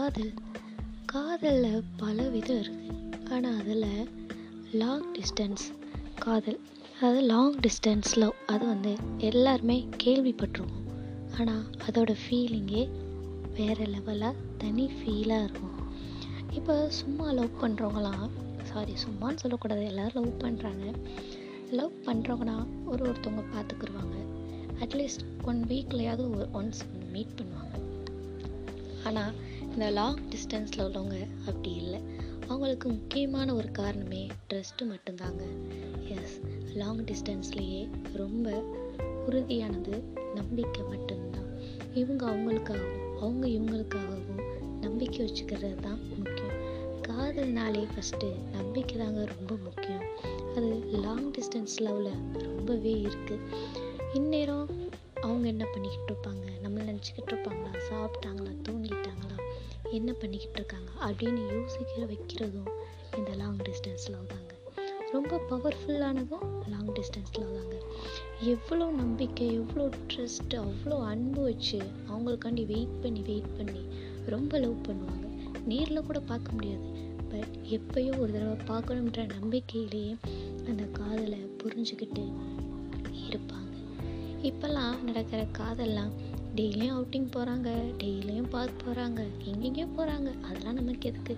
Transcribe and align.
காதல். 0.00 0.34
காதலில் 1.10 1.82
பல 2.00 2.16
விதம் 2.34 2.58
இருக்குது 2.62 2.92
ஆனால் 3.32 3.56
அதில் 3.60 4.06
லாங் 4.80 5.04
டிஸ்டன்ஸ் 5.16 5.64
காதல். 6.24 6.58
அதாவது 6.98 7.20
லாங் 7.20 7.56
டிஸ்டன்ஸ் 7.64 8.12
லவ் 8.22 8.36
அது 8.52 8.64
வந்து 8.66 8.92
எல்லாருமே 9.30 9.76
கேள்விப்பட்டிருக்கோம் 10.04 10.86
ஆனால் 11.38 11.64
அதோட 11.86 12.14
ஃபீலிங்கே 12.22 12.84
வேறு 13.58 13.86
லெவலாக 13.94 14.32
தனி 14.62 14.86
ஃபீலாக 14.96 15.46
இருக்கும். 15.48 15.76
இப்போ 16.60 16.76
சும்மா 17.00 17.26
லவ் 17.32 17.60
பண்ணுறவங்களாம் 17.64 18.26
சாரி 18.62 18.96
சும்மான்னு 19.04 19.42
சொல்லக்கூடாது 19.44 19.84
எல்லோரும் 19.84 20.18
லவ் 20.18 20.42
பண்ணுறாங்க 20.46 20.86
லவ் 21.80 22.00
பண்ணுறவங்கன்னா 22.08 22.58
ஒரு 22.86 23.04
ஒருத்தவங்க 23.10 23.46
பார்த்துக்குருவாங்க 23.56 24.16
அட்லீஸ்ட் 24.86 25.26
ஒன் 25.42 25.62
வீக்லையாவது 25.72 26.50
ஒன்ஸ் 26.60 26.82
வந்து 26.88 27.06
மீட் 27.16 27.38
பண்ணுவாங்க. 27.40 27.76
ஆனால் 29.04 29.32
இந்த 29.72 29.90
லாங் 29.90 30.28
டிஸ்டன்ஸில் 30.28 30.80
உள்ளவங்க 30.80 31.26
அப்படி 31.46 31.70
இல்லை. 31.74 32.00
அவங்களுக்கு 32.48 32.88
முக்கியமான 32.88 33.54
ஒரு 33.54 33.70
காரணமே 33.70 34.26
ட்ரஸ்ட்டு 34.52 34.82
மட்டும்தாங்க. 34.82 35.42
எஸ் 36.08 36.40
லாங் 36.74 37.04
டிஸ்டன்ஸ்லேயே 37.04 37.88
ரொம்ப 38.12 38.62
உறுதியானது 39.28 40.02
நம்பிக்கை 40.34 40.82
மட்டும்தான். 40.82 41.48
இவங்க 41.94 42.30
அவங்களுக்காகவும் 42.30 43.18
அவங்க 43.20 43.46
இவங்களுக்காகவும் 43.46 44.42
நம்பிக்கை 44.80 45.18
வச்சுக்கிறது 45.18 45.74
தான் 45.74 46.00
முக்கியம். 46.16 46.58
காதல்னாலே 47.08 47.86
ஃபஸ்ட்டு 47.94 48.34
நம்பிக்கை 48.52 48.96
தாங்க 48.96 49.24
ரொம்ப 49.24 49.56
முக்கியம். 49.56 50.04
அது 50.56 50.84
லாங் 50.84 51.30
டிஸ்டன்ஸ் 51.30 51.74
லவ்வில் 51.78 52.38
ரொம்பவே 52.38 52.94
இருக்குது 52.94 53.40
இந்நேரம் 54.14 54.68
அவங்க 55.20 55.48
என்ன 55.48 55.64
பண்ணிக்கிட்டு 55.64 56.14
இருப்பாங்க? 56.14 56.60
நம்ம 56.60 56.82
நினச்சிக்கிட்டு 56.82 57.32
இருப்பாங்களா? 57.32 57.76
சாப்பிட்டாங்களா? 57.90 58.52
தூங்கிட்டாங்களா? 58.68 59.39
என்ன 59.92 60.12
பண்ணிக்கிட்டு 60.12 60.58
இருக்காங்க 60.60 60.90
அப்படின்னு 61.06 61.42
யோசிக்கிற 61.54 62.02
வைக்கிறதும் 62.12 62.70
இந்த 63.16 63.30
லாங் 63.34 63.56
டிஸ்டன்ஸ் 63.56 64.06
லவ் 64.10 64.26
தாங்க. 64.26 64.54
ரொம்ப 65.12 65.40
பவர்ஃபுல்லானதும் 65.50 66.68
லாங் 66.68 66.92
டிஸ்டன்ஸ் 66.92 67.32
லவ் 67.38 67.54
தாங்க. 67.56 67.76
எவ்வளோ 68.40 68.90
நம்பிக்கை 68.90 69.52
எவ்வளோ 69.52 69.88
ட்ரஸ்ட் 70.12 70.54
அவ்வளோ 70.54 70.98
அன்பு 71.04 71.42
வச்சு 71.42 71.80
அவங்களுக்காண்டி 72.08 72.66
வெயிட் 72.66 73.00
பண்ணி 73.00 73.20
வெயிட் 73.20 73.56
பண்ணி 73.56 73.82
ரொம்ப 74.26 74.58
லவ் 74.58 74.84
பண்ணுவாங்க. 74.88 75.26
நேரில் 75.66 76.06
கூட 76.06 76.20
பார்க்க 76.20 76.52
முடியாது. 76.52 76.88
பட் 77.28 77.54
எப்பயோ 77.76 78.18
ஒரு 78.18 78.32
தடவை 78.32 78.56
பார்க்கணுன்ற 78.70 79.28
நம்பிக்கையிலேயே 79.36 80.16
அந்த 80.66 80.82
காதலை 80.82 81.38
புரிஞ்சுக்கிட்டு 81.62 82.24
இருப்பாங்க. 83.28 83.74
இப்போல்லாம் 84.42 85.02
நடக்கிற 85.02 85.46
காதல்லாம் 85.58 86.12
டெய்லியும் 86.56 86.98
அவுட்டிங் 86.98 87.30
போகிறாங்க 87.36 87.92
டெய்லியும் 87.98 88.48
பார்க் 88.48 88.82
போகிறாங்க 88.86 89.26
எங்கெங்கேயோ 89.44 89.86
போகிறாங்க 89.96 90.40
அதெல்லாம் 90.40 90.74
நமக்கு 90.74 91.08
எதுக்கு? 91.08 91.36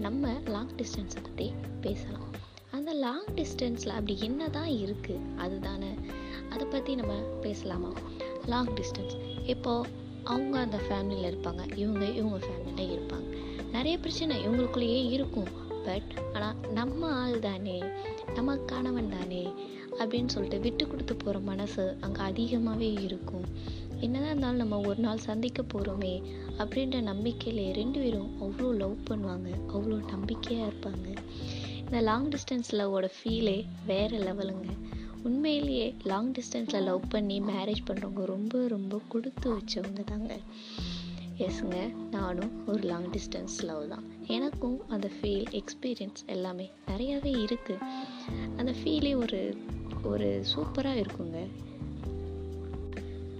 நம்ம 0.00 0.40
லாங் 0.46 0.70
டிஸ்டன்ஸை 0.76 1.22
பற்றி 1.22 1.52
பேசலாம். 1.80 2.32
அந்த 2.70 2.92
லாங் 2.92 3.24
டிஸ்டன்ஸில் 3.24 3.88
அப்படி 3.88 4.18
என்ன 4.20 4.48
தான் 4.48 4.68
இருக்குது 4.68 5.36
அதுதானே. 5.36 5.90
அதை 6.50 6.66
பற்றி 6.66 6.94
நம்ம 6.94 7.14
பேசலாமா? 7.14 7.92
லாங் 8.46 8.74
டிஸ்டன்ஸ் 8.74 9.48
இப்போது 9.48 9.88
அவங்க 10.24 10.58
அந்த 10.58 10.76
ஃபேமிலியில் 10.76 11.34
இருப்பாங்க. 11.34 11.76
இவங்க 11.76 12.04
இவங்க 12.04 12.46
ஃபேமிலியில் 12.46 12.98
இருப்பாங்க. 12.98 13.36
நிறைய 13.72 13.98
பிரச்சனை 13.98 14.46
இவங்களுக்குள்ளேயே 14.46 15.10
இருக்கும். 15.10 15.48
பட் 15.84 16.20
ஆனால் 16.34 16.54
நம்ம 16.72 17.12
ஆள் 17.12 17.38
தானே. 17.38 17.82
நம்ம 18.34 18.56
கணவன் 18.56 19.08
தானே. 19.08 19.52
அப்படின்னு 19.98 20.28
சொல்லிட்டு 20.28 20.60
விட்டு 20.60 20.86
கொடுத்து 20.86 21.16
போகிற 21.16 21.38
மனசு 21.38 21.96
அங்கே 22.00 22.20
அதிகமாகவே 22.20 22.92
இருக்கும். 22.92 23.44
என்னதான் 24.04 24.30
இருந்தாலும் 24.30 24.62
நம்ம 24.62 24.78
ஒரு 24.90 25.00
நாள் 25.06 25.26
சந்திக்க 25.28 25.60
போகிறோமே 25.72 26.14
அப்படின்ற 26.62 26.96
நம்பிக்கையில் 27.10 27.66
ரெண்டு 27.80 27.98
பேரும் 28.00 28.30
அவ்வளோ 28.44 28.70
லவ் 28.82 28.96
பண்ணுவாங்க 29.10 29.48
அவ்வளோ 29.74 29.96
நம்பிக்கையாக 30.12 30.68
இருப்பாங்க. 30.70 31.06
இந்த 31.84 32.00
லாங் 32.08 32.28
டிஸ்டன்ஸ் 32.34 32.70
லவ்வோட 32.78 33.08
ஃபீலே 33.16 33.58
வேறு 33.86 34.18
லெவலுங்க 34.26 34.68
உண்மையிலேயே 35.28 35.86
லாங் 36.10 36.32
டிஸ்டன்ஸில் 36.38 36.86
லவ் 36.88 37.04
பண்ணி 37.14 37.36
மேரேஜ் 37.52 37.82
பண்ணுறவங்க 37.88 38.24
ரொம்ப 38.34 38.54
ரொம்ப 38.74 39.00
கொடுத்து 39.12 39.46
வச்சவங்க 39.54 40.02
தாங்க. 40.10 40.32
எஸ்ங்க 41.46 41.76
நானும் 42.10 42.52
ஒரு 42.70 42.82
லாங் 42.90 43.08
டிஸ்டன்ஸ் 43.14 43.56
லவ் 43.68 43.84
தான். 43.92 44.04
எனக்கும் 44.36 44.76
அந்த 44.94 45.08
ஃபீல் 45.16 45.46
எக்ஸ்பீரியன்ஸ் 45.60 46.20
எல்லாமே 46.34 46.66
நிறையாவே 46.90 47.32
இருக்குது 47.44 47.86
அந்த 48.56 48.72
ஃபீலே 48.80 49.14
ஒரு 49.22 49.40
ஒரு 50.12 50.28
சூப்பராக 50.52 51.02
இருக்குங்க. 51.04 51.40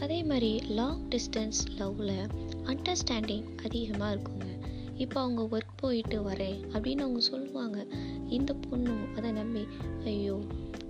அதே 0.00 0.22
மாதிரி 0.22 0.62
லாங் 0.68 1.08
டிஸ்டன்ஸ் 1.08 1.60
லவ்வில் 1.78 2.28
அண்டர்ஸ்டாண்டிங் 2.64 3.46
அதிகமாக 3.64 4.14
இருக்குங்க. 4.14 4.48
இப்போ 4.96 5.20
அவங்க 5.20 5.58
ஒர்க் 5.58 5.74
போயிட்டு 5.76 6.30
வரேன் 6.30 6.58
அப்படின்னு 6.72 7.04
அவங்க 7.06 7.20
சொல்லுவாங்க. 7.20 7.86
இந்த 8.28 8.54
பொண்ணும் 8.70 9.14
அதை 9.16 9.30
நம்பி 9.30 9.66
ஐயோ 10.04 10.40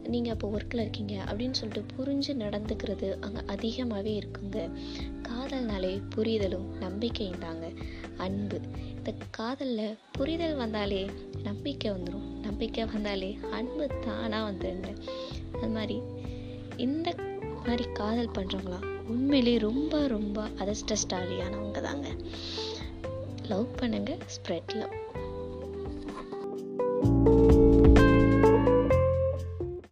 நீங்கள் 0.06 0.32
அப்போ 0.32 0.48
ஒர்க்கில் 0.48 0.80
இருக்கீங்க 0.80 1.24
அப்படின்னு 1.26 1.50
சொல்லிட்டு 1.50 1.94
புரிஞ்சு 1.96 2.32
நடந்துக்கிறது 2.42 3.20
அங்கே 3.20 3.40
அதிகமாகவே 3.46 4.22
இருக்குங்க. 4.22 4.70
காதல்னாலே 5.28 6.02
புரிதலும் 6.14 6.68
நம்பிக்கையும் 6.78 7.38
தாங்க. 7.38 7.70
அன்பு. 8.16 8.60
இந்த 8.96 9.12
காதலில் 9.30 9.96
புரிதல் 10.12 10.54
வந்தாலே 10.54 11.06
நம்பிக்கை 11.42 11.90
வந்துடும் 11.90 12.28
நம்பிக்கை 12.42 12.84
வந்தாலே 12.84 13.38
அன்பு 13.50 13.86
தானாக 14.06 14.50
வந்துடுங்க 14.50 14.92
அது 15.52 15.68
மாதிரி 15.68 16.00
இந்த 16.76 17.14
மாதிரி 17.66 17.84
காதல் 17.92 18.34
பண்ணுறவங்களாம் 18.38 18.95
உண்மையிலே 19.06 19.58
ரொம்ப 19.58 20.06
ரொம்ப 20.06 20.38
அதிர்ஷ்டஸ்டாலியானவங்க 20.58 21.80
தாங்க 21.80 22.08
லவ் 23.48 23.68
பண்ணுங்கள் 23.80 24.22
ஸ்ப்ரெட் 24.26 24.72
லவ் 24.76 24.94